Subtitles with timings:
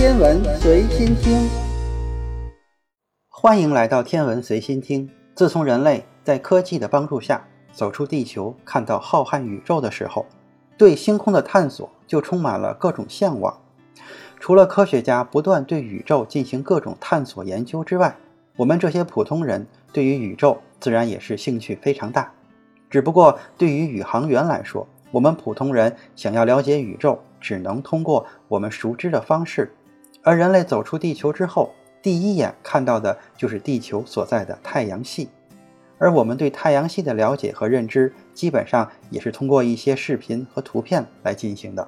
[0.00, 1.46] 天文随心听，
[3.28, 5.10] 欢迎来到天文随心听。
[5.34, 10.24] 自从人类在科技的帮助下走出地球，看到浩瀚宇宙的时候，
[10.78, 13.54] 对星空的探索就充满了各种向往。
[14.38, 18.16] 除了科学家不断对宇宙进行各种探索研究之外，
[18.56, 22.32] 我们这些普通人对于宇宙自然也是兴趣非常大。
[22.88, 29.70] 只不过对于宇航员来说，我们普通人想要了解宇宙，只能通过我们熟知的方式。
[30.22, 35.28] 而人类走出地球之后，第一眼看到的就是地球所在的太阳系。
[35.98, 41.86] 而我们对太阳系的了解和认知，基本上也是通过一些视频和图片来进行的。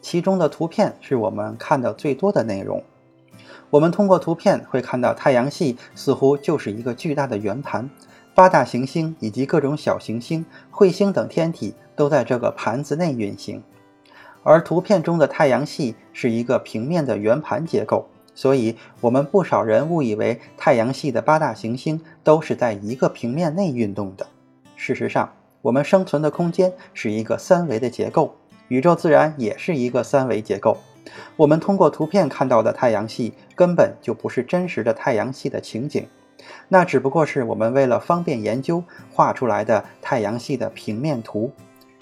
[0.00, 2.82] 其中的图片是我们看的最多的内容。
[3.68, 7.90] 我们通过图片会看到太阳系似乎就是一个巨大的圆盘，
[8.34, 13.62] 八大行星以及各种小行星、彗星等天体都在这个盘子内运行。
[14.48, 24.24] 而图片中的太阳系是一个平面的圆盘结构，所以我们不少人误以为太阳系的八大行星都是在一个平面内运动的。
[24.76, 28.36] 事实上，我们生存的空间是一个三维的结构。
[28.68, 30.78] 宇宙自然也是一个三维结构，
[31.36, 36.06] 我们通过图片看到的太阳系根本就不是真实的太阳系的情景，
[36.68, 41.50] 那只不过是我们为了方便研究画出来的太阳系的平面图。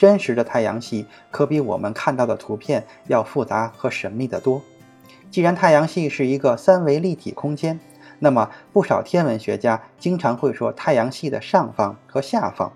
[0.04, 4.60] 真实的太阳系可比我们看到的图片要复杂和神秘得多。
[5.30, 7.80] 既然太阳系是一个三维立体空间，
[8.18, 12.70] 那么不少天文学家经常会说太阳系的上方和下方。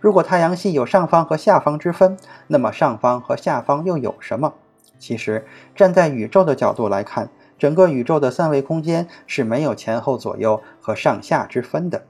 [0.00, 2.18] 如果太阳系有上方和下方之分，
[2.48, 4.52] 那么上方和下方又有什么？
[4.98, 12.02] 其实，站在宇宙的角度来看，整个宇宙的三维空间是没有前后左右和上下之分的。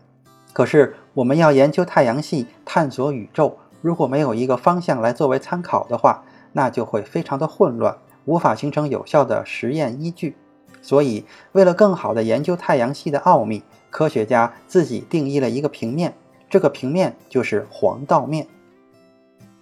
[0.53, 10.35] 可是，我们要研究太阳系、探索宇宙，如果没有一个方向来作为参考的话，那就会非常的混乱，无法形成有效的实验依据。
[10.83, 16.15] 所以，为了更好的研究太阳系的奥秘，科学家自己定义了一个平面。
[16.51, 18.49] 这个平面就是黄道面。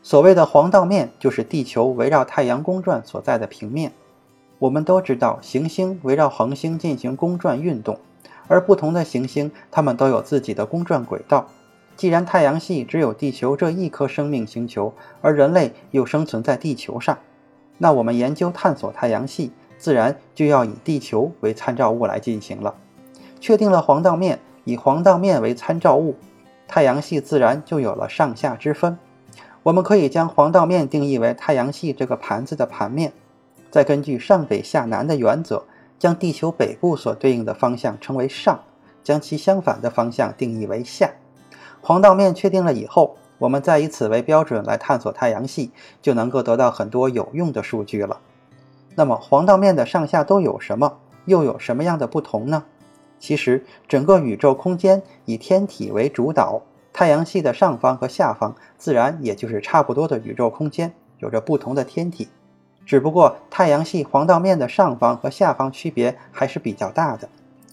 [0.03, 3.93] 所谓的黄道面，就是地球围绕太阳公转所在的平面。
[4.59, 7.99] 我们都知道，行星围绕恒星进行公转运动，
[8.49, 11.47] 而不同的行星，它们都有自己的公转轨道。
[11.97, 17.19] 既然太阳系只有地球这一颗生命星球，而人类又生存在地球上，
[17.79, 22.75] 那我们研究探索太阳系，自然就要以地球为参照物来进行了。
[23.41, 26.17] 确定了黄道面，以黄道面为参照物。
[26.67, 28.99] 太阳系自然就有了上下之分。
[29.63, 33.13] 我们可以将黄道面定义为太阳系这个盘子的盘面，
[33.71, 35.65] 再根据上北下南的原则，
[35.99, 38.61] 将地球北部所对应的方向称为上，
[39.03, 41.11] 将其相反的方向定义为下。
[41.87, 48.21] 黄道面确定了以后，我们再以此为标准来探索太阳系，就能够得到很多有用的数据了。
[48.95, 50.97] 那么黄道面的上下都有什么？
[51.27, 52.65] 又有什么样的不同呢？
[53.19, 62.29] 其实，整个宇宙空间以天体为主导，太阳系的上方和下方自然也就是差不多的宇宙空间，有着不同的天体。
[62.87, 67.29] 只不过，太阳系黄道面的上方和下方区别还是比较大的。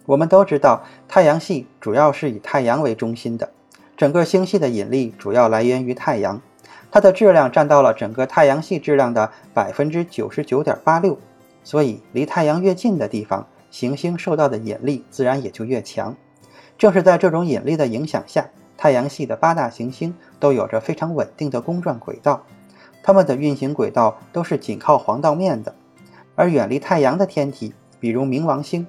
[0.05, 3.49] 我们都知道，太阳系主要是以太阳为中心的，
[4.01, 6.41] 整个星系的引力主要来源于太阳，
[6.89, 11.19] 它的质量占到了整个太阳系质量的百分之九十九点八六。
[11.63, 16.17] 所以，离太阳越近的地方，行星受到的引力自然也就越强。
[16.79, 22.44] 正是在这种引力的影响下，太阳系的八大行星都有着非常稳定的公转轨道，
[23.03, 25.75] 它们的运行轨道都是紧靠黄道面的。
[26.34, 28.88] 而远离太阳的天体，比如冥王星，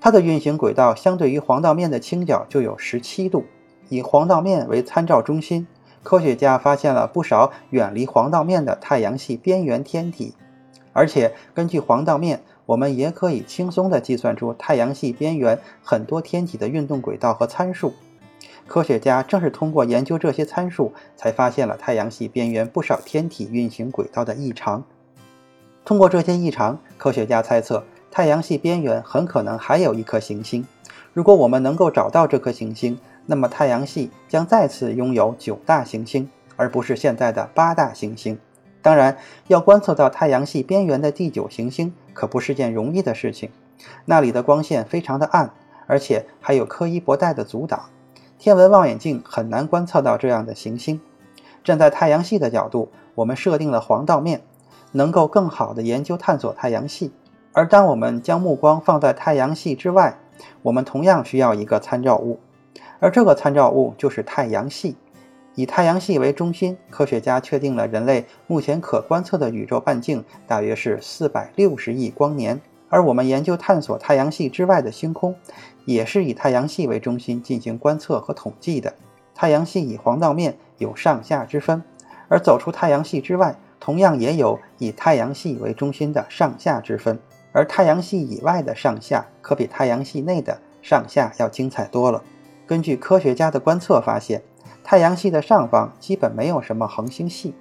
[0.00, 3.44] 它的运行轨道相对于黄道面的倾角就有十七度。
[3.90, 5.66] 以黄道面为参照中心，
[6.02, 10.34] 科学家发现了不少远离黄道面的太阳系边缘天体，
[10.94, 12.40] 而且根据黄道面。
[12.66, 17.92] 我们也可以轻松地计算出太阳系边缘很多天体的运动轨道和参数。
[18.68, 24.84] 科学家正是通过研究这些参数，才发现了太阳系边缘不少天体运行轨道的异常。
[25.84, 30.64] 通过这些异常，科学家猜测太阳系边缘很可能还有一颗行星。
[31.12, 32.96] 如果我们能够找到这颗行星，
[33.26, 38.38] 那么太阳系将再次拥有九大行星，而不是现在的八大行星。
[38.82, 43.50] 当然，要观测到太阳系边缘的第九行星可不是件容易的事情，
[44.06, 45.52] 那里的光线非常的暗，
[45.86, 47.90] 而且还有柯伊伯带的阻挡，
[48.38, 51.00] 天文望远镜很难观测到这样的行星。
[51.62, 54.40] 站在太阳系的角度，我们设定了黄道面，
[54.92, 57.12] 能够更好的研究探索太阳系。
[57.52, 60.18] 而当我们将目光放在太阳系之外，
[60.62, 62.40] 我们同样需要一个参照物，
[63.00, 64.94] 而这个参照物就是太阳系。
[65.56, 75.34] 以太阳系为中心，科学家确定了人类目前可观测的宇宙半径大约是四百六十亿光年，而我们研究探索太阳系之外的星空，
[75.84, 78.94] 也是以太阳系为中心进行观测和统计的。
[79.34, 81.82] 太阳系以黄道面有上下之分，
[82.28, 87.18] 而走出太阳系之外，同样也有以太阳系为中心的上下之分。
[87.52, 92.22] 而太阳系以外的上下，可比太阳系内的上下要精彩多了。
[92.70, 94.44] 根据科学家的观测发现，
[94.84, 97.52] 太阳系的上方基本没有什么恒星系，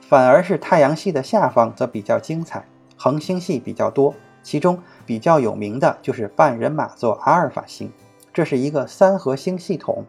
[0.00, 2.66] 反而是太阳系的下方则比较精彩，
[2.96, 4.12] 恒星系比较多。
[4.42, 4.76] 其中
[5.06, 7.92] 比较有名的就是半人马座阿尔法星，
[8.32, 10.04] 这是一个三合星系统，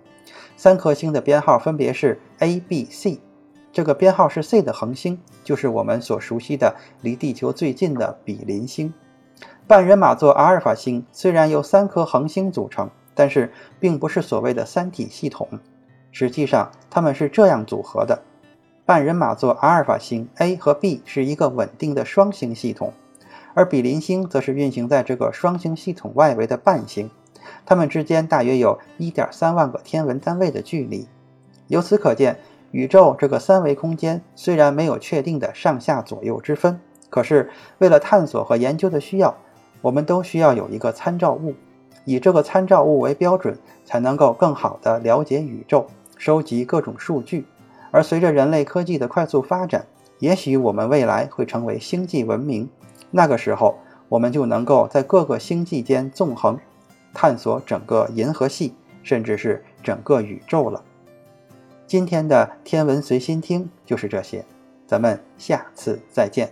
[0.57, 3.19] 三颗星的编号分别是 A、B、C。
[3.71, 8.91] 这个编号是 C 的恒星，就是我们所熟悉的离地球最近的比邻星。
[9.67, 15.47] 半人马座阿尔法星虽然由三颗恒星组成，但是并不是所谓的三体系统。
[16.11, 18.21] 实际上，它们是这样组合的：
[18.85, 22.93] 半人马座阿尔法星 A 和 B 是一个稳定的双星系统，
[23.55, 27.09] 而比邻星则是运行在这个双星系统外围的半星，
[27.65, 31.07] 它们之间大约有一点三万个天文单位的距离。
[31.67, 32.37] 由此可见。
[32.71, 36.77] 宇宙这个三维空间虽然没有确定的上下左右之分，
[37.09, 39.33] 可是为了探索和研究的需要，
[39.81, 41.53] 我们都需要有一个参照物，
[42.05, 45.87] 以这个参照物为标准，才能够更好地了解宇宙，
[46.17, 47.45] 收集各种数据。
[47.91, 49.85] 而随着人类科技的快速发展，
[50.19, 52.69] 也许我们未来会成为星际文明，
[53.11, 56.57] 那个时候我们就能够在各个星际间纵横，
[57.13, 58.73] 探索整个银河系，
[59.03, 60.83] 甚至是整个宇宙了。
[61.87, 64.43] 今天的天文随心听就是这些，
[64.85, 66.51] 咱们下次再见。